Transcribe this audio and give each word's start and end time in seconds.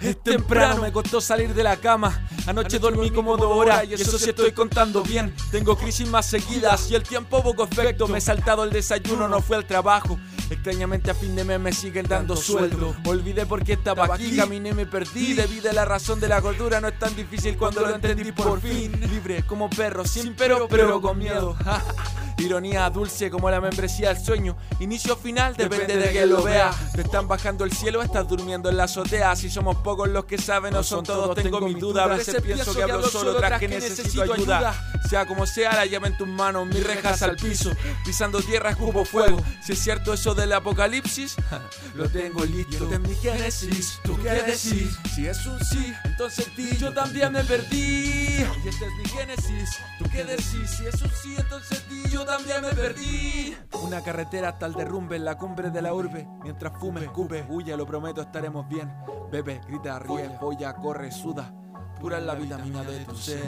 Es 0.00 0.22
temprano, 0.22 0.82
me 0.82 0.92
costó 0.92 1.20
salir 1.20 1.52
de 1.54 1.62
la 1.62 1.76
cama. 1.76 2.24
Anoche 2.46 2.78
dormí 2.78 3.10
como 3.10 3.36
dos 3.36 3.50
horas 3.50 3.84
y 3.88 3.94
eso 3.94 4.18
sí 4.18 4.30
estoy 4.30 4.52
contando 4.52 5.02
bien. 5.02 5.34
Tengo 5.50 5.76
crisis 5.76 6.08
más 6.08 6.26
seguidas 6.26 6.90
y 6.90 6.94
el 6.94 7.02
tiempo 7.02 7.42
poco 7.42 7.64
efecto. 7.64 8.06
Me 8.06 8.18
he 8.18 8.20
saltado 8.20 8.62
el 8.64 8.70
desayuno, 8.70 9.28
no 9.28 9.42
fui 9.42 9.56
al 9.56 9.66
trabajo. 9.66 10.18
Extrañamente 10.50 11.10
a 11.10 11.14
fin 11.14 11.34
de 11.34 11.44
mes 11.44 11.60
me 11.60 11.72
siguen 11.72 12.06
dando 12.06 12.36
sueldo. 12.36 12.94
Olvidé 13.04 13.44
por 13.44 13.64
qué 13.64 13.74
estaba 13.74 14.06
aquí, 14.06 14.36
caminé 14.36 14.70
y 14.70 14.74
me 14.74 14.86
perdí. 14.86 15.34
Debido 15.34 15.68
a 15.68 15.72
la 15.72 15.84
razón 15.84 16.20
de 16.20 16.28
la 16.28 16.40
gordura, 16.40 16.80
no 16.80 16.88
es 16.88 16.98
tan 16.98 17.14
difícil 17.16 17.56
cuando 17.56 17.80
lo 17.80 17.94
entendí 17.94 18.30
por 18.32 18.60
fin. 18.60 18.98
Libre 19.10 19.42
como 19.42 19.68
perro, 19.68 20.06
sin 20.06 20.34
pero, 20.34 20.68
pero 20.68 21.00
con 21.00 21.18
miedo. 21.18 21.56
Ironía 22.38 22.88
dulce 22.90 23.30
como 23.30 23.50
la 23.50 23.60
membresía 23.60 24.12
del 24.12 24.22
sueño. 24.22 24.56
Inicio 24.80 25.16
final 25.16 25.56
depende 25.56 25.96
de 25.96 26.12
que 26.12 26.26
lo 26.26 26.42
vea. 26.42 26.72
Te 26.94 27.02
están 27.02 27.26
bajando 27.26 27.64
el 27.64 27.72
cielo, 27.72 28.02
estás 28.02 28.28
durmiendo 28.28 28.68
en 28.70 28.76
la 28.76 28.84
azotea. 28.84 29.34
Si 29.36 29.50
somos 29.50 29.76
pocos 29.76 30.08
los 30.08 30.24
que 30.24 30.38
saben, 30.38 30.72
no 30.72 30.82
son 30.82 31.04
todos, 31.04 31.34
tengo 31.34 31.60
mi 31.60 31.74
duda. 31.74 32.04
A 32.04 32.06
veces 32.06 32.40
pienso 32.40 32.74
que 32.74 32.82
hablo 32.82 33.08
solo 33.08 33.36
tras 33.36 33.58
que 33.58 33.68
necesito 33.68 34.22
ayuda. 34.22 34.74
Sea 35.08 35.26
como 35.26 35.46
sea, 35.46 35.72
la 35.72 35.86
llave 35.86 36.08
en 36.08 36.16
tus 36.16 36.28
manos, 36.28 36.66
mis 36.66 36.84
rejas 36.84 37.22
al 37.22 37.36
piso. 37.36 37.72
Pisando 38.04 38.40
tierra, 38.40 38.70
escupo 38.70 39.04
fuego. 39.04 39.42
Si 39.64 39.72
es 39.72 39.78
cierto 39.78 40.12
eso 40.12 40.34
del 40.34 40.52
apocalipsis, 40.52 41.36
lo 41.94 42.08
tengo 42.08 42.44
listo. 42.44 42.86
De 42.86 42.98
mi 42.98 43.14
génesis, 43.14 43.98
¿tú 44.04 44.18
qué 44.22 44.30
decís? 44.30 44.96
Si 45.14 45.26
es 45.26 45.46
un 45.46 45.58
sí, 45.64 45.94
entonces 46.04 46.54
di, 46.56 46.76
yo 46.76 46.92
también 46.92 47.32
me 47.32 47.42
perdí. 47.44 48.17
Y 48.38 48.68
este 48.68 48.86
es 48.86 48.94
mi 48.94 49.04
génesis, 49.04 49.78
¿tú 49.98 50.04
qué 50.12 50.24
decís? 50.24 50.70
Si 50.76 50.86
es 50.86 51.02
un 51.02 51.10
sí, 51.10 51.34
entonces 51.36 51.88
di, 51.88 52.08
yo 52.08 52.24
también 52.24 52.62
me 52.62 52.68
perdí. 52.68 53.56
Una 53.82 54.00
carretera 54.02 54.50
hasta 54.50 54.66
el 54.66 54.74
derrumbe 54.74 55.16
en 55.16 55.24
la 55.24 55.36
cumbre 55.36 55.70
de 55.70 55.82
la 55.82 55.92
urbe. 55.92 56.28
Mientras 56.42 56.78
fume, 56.78 57.00
escupe, 57.04 57.44
huye, 57.48 57.76
lo 57.76 57.84
prometo, 57.84 58.22
estaremos 58.22 58.68
bien. 58.68 58.92
Bebe, 59.32 59.60
grita, 59.66 59.98
ríe, 59.98 60.30
folla, 60.38 60.74
corre, 60.76 61.10
suda. 61.10 61.52
Pura 62.00 62.18
es 62.18 62.24
la 62.24 62.36
vitamina 62.36 62.84
de 62.84 63.04
tu 63.04 63.16
ser. 63.16 63.42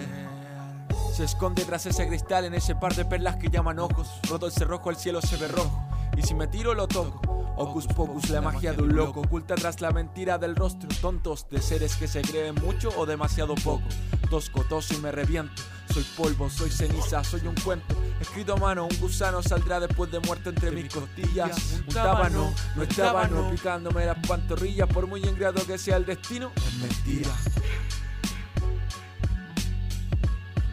Se 1.14 1.24
esconde 1.24 1.64
tras 1.64 1.86
ese 1.86 2.08
cristal 2.08 2.44
en 2.46 2.54
ese 2.54 2.74
par 2.74 2.94
de 2.94 3.04
perlas 3.04 3.36
que 3.36 3.48
llaman 3.48 3.78
ojos. 3.78 4.20
Roto 4.28 4.46
el 4.46 4.52
cerrojo, 4.52 4.90
el 4.90 4.96
cielo 4.96 5.22
se 5.22 5.36
ve 5.36 5.46
rojo. 5.46 5.84
Y 6.16 6.22
si 6.22 6.34
me 6.34 6.48
tiro, 6.48 6.74
lo 6.74 6.88
toco. 6.88 7.20
Ocus 7.56 7.86
pocus, 7.86 8.28
la 8.30 8.40
magia 8.40 8.72
de 8.72 8.82
un 8.82 8.96
loco. 8.96 9.20
Oculta 9.20 9.54
tras 9.54 9.80
la 9.80 9.92
mentira 9.92 10.38
del 10.38 10.56
rostro. 10.56 10.88
Tontos 11.00 11.46
de 11.48 11.62
seres 11.62 11.94
que 11.94 12.08
se 12.08 12.22
creen 12.22 12.56
mucho 12.56 12.90
o 12.96 13.06
demasiado 13.06 13.54
poco. 13.54 13.84
Tosco, 14.30 14.62
toso 14.62 14.94
y 14.94 14.98
me 14.98 15.10
reviento. 15.10 15.60
Soy 15.92 16.04
polvo, 16.16 16.48
soy 16.48 16.70
ceniza, 16.70 17.24
soy 17.24 17.44
un 17.48 17.54
cuento. 17.56 17.96
Escrito 18.20 18.54
a 18.54 18.56
mano, 18.56 18.86
un 18.86 19.00
gusano 19.00 19.42
saldrá 19.42 19.80
después 19.80 20.08
de 20.12 20.20
muerte 20.20 20.50
entre 20.50 20.70
mis 20.70 20.94
costillas. 20.94 21.80
Un 21.80 21.92
tábano, 21.92 22.54
no 22.76 22.82
es 22.84 22.88
tábano, 22.94 23.50
picándome 23.50 24.06
las 24.06 24.24
pantorrillas. 24.24 24.88
Por 24.88 25.08
muy 25.08 25.20
ingrato 25.24 25.66
que 25.66 25.76
sea 25.78 25.96
el 25.96 26.06
destino, 26.06 26.52
es 26.54 26.74
mentira. 26.74 27.30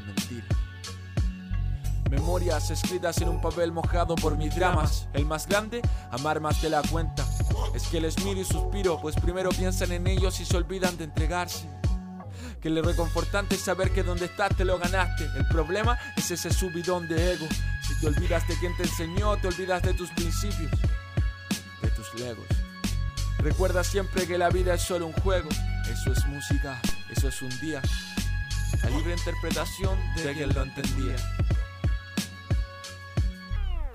Mentira. 0.06 0.46
Memorias 2.12 2.70
escritas 2.70 3.20
en 3.20 3.30
un 3.30 3.42
papel 3.42 3.72
mojado 3.72 4.14
por 4.16 4.38
mis 4.38 4.56
dramas. 4.56 5.08
El 5.14 5.26
más 5.26 5.48
grande, 5.48 5.82
amar 6.12 6.40
más 6.42 6.62
de 6.62 6.70
la 6.70 6.84
cuenta. 6.84 7.26
Es 7.74 7.88
que 7.88 8.00
les 8.00 8.24
miro 8.24 8.40
y 8.40 8.46
suspiro, 8.46 9.02
pues 9.02 9.16
primero 9.16 9.50
piensan 9.50 9.92
en 9.94 10.06
ellos 10.06 10.40
y 10.40 10.46
se 10.46 10.56
olvidan 10.56 10.96
de 10.98 11.06
entregarse. 11.06 11.68
Que 12.62 12.70
lo 12.70 12.82
reconfortante 12.82 13.56
es 13.56 13.62
saber 13.62 13.92
que 13.92 14.04
donde 14.04 14.26
estás 14.26 14.56
te 14.56 14.66
lo 14.66 14.78
ganaste. 14.80 15.30
El 15.38 15.48
problema 15.48 15.98
es 16.16 16.32
ese 16.32 16.52
subidón 16.52 17.08
de 17.08 17.34
ego. 17.34 17.48
Si 17.88 18.00
te 18.00 18.08
olvidas 18.08 18.48
de 18.48 18.58
quien 18.60 18.76
te 18.76 18.84
enseñó, 18.84 19.38
te 19.38 19.48
olvidas 19.48 19.82
de 19.84 19.94
tus 19.94 20.10
principios, 20.12 20.72
de 21.82 21.90
tus 21.92 22.14
legos. 22.20 22.46
Recuerda 23.40 23.84
siempre 23.84 24.28
que 24.28 24.38
la 24.38 24.50
vida 24.50 24.74
es 24.74 24.82
solo 24.82 25.08
un 25.08 25.14
juego. 25.14 25.50
Eso 25.92 26.12
es 26.12 26.26
música, 26.26 26.82
eso 27.10 27.28
es 27.30 27.42
un 27.42 27.60
día. 27.60 27.82
La 28.84 28.90
libre 28.90 29.14
interpretación 29.14 29.98
de 30.16 30.34
quien 30.34 30.54
lo 30.54 30.64
entendía. 30.64 31.16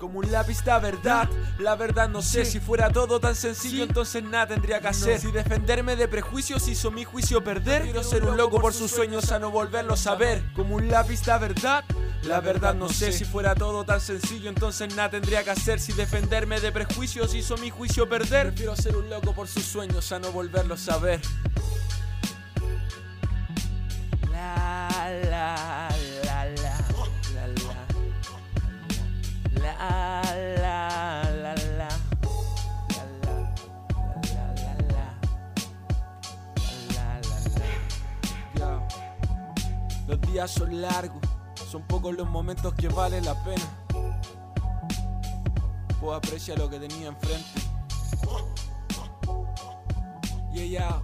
Como 0.03 0.19
un 0.19 0.29
lápiz 0.33 0.65
da 0.65 0.79
verdad, 0.79 1.29
la 1.59 1.77
verdad 1.77 2.09
no 2.09 2.21
sé 2.21 2.43
si 2.43 2.59
fuera 2.59 2.89
todo 2.89 3.21
tan 3.21 3.35
sencillo, 3.35 3.85
entonces 3.85 4.21
nada 4.21 4.47
tendría 4.47 4.81
que 4.81 4.89
hacer. 4.89 5.17
Si 5.17 5.31
defenderme 5.31 5.95
de 5.95 6.09
prejuicios 6.09 6.67
hizo 6.67 6.91
mi 6.91 7.05
juicio 7.05 7.41
perder, 7.41 7.83
quiero 7.83 8.03
ser 8.03 8.25
un 8.25 8.35
loco 8.35 8.59
por 8.59 8.73
sus 8.73 8.91
sueños 8.91 9.31
a 9.31 9.39
no 9.39 9.49
volverlo 9.49 9.93
a 9.93 9.97
saber. 9.97 10.43
Como 10.57 10.75
un 10.75 10.89
lápiz 10.89 11.23
da 11.23 11.37
verdad, 11.37 11.85
la 12.23 12.41
verdad 12.41 12.75
no 12.75 12.89
sé 12.89 13.13
si 13.13 13.23
fuera 13.23 13.55
todo 13.55 13.85
tan 13.85 14.01
sencillo, 14.01 14.49
entonces 14.49 14.93
nada 14.93 15.11
tendría 15.11 15.41
que 15.41 15.51
hacer. 15.51 15.79
Si 15.79 15.93
defenderme 15.93 16.59
de 16.59 16.73
prejuicios 16.73 17.33
hizo 17.33 17.55
mi 17.55 17.69
juicio 17.69 18.09
perder, 18.09 18.47
prefiero 18.47 18.75
ser 18.75 18.97
un 18.97 19.09
loco 19.09 19.33
por 19.33 19.47
sus 19.47 19.63
sueños 19.63 20.11
a 20.11 20.19
no 20.19 20.33
volverlo 20.33 20.73
a 20.73 20.77
saber. 20.77 21.21
Son 40.47 40.81
largos, 40.81 41.21
son 41.69 41.83
pocos 41.83 42.15
los 42.15 42.27
momentos 42.29 42.73
que 42.73 42.87
valen 42.87 43.23
la 43.23 43.35
pena. 43.43 43.63
Puedo 45.99 46.15
apreciar 46.15 46.57
lo 46.57 46.69
que 46.69 46.79
tenía 46.79 47.07
enfrente. 47.07 47.61
Y 50.53 50.61
ella 50.61 51.01